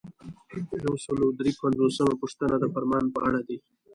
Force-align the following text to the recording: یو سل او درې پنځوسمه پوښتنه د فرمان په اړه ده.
یو 0.83 0.93
سل 1.03 1.17
او 1.25 1.29
درې 1.39 1.51
پنځوسمه 1.61 2.13
پوښتنه 2.21 2.55
د 2.59 2.65
فرمان 2.73 3.05
په 3.13 3.19
اړه 3.27 3.41
ده. 3.47 3.57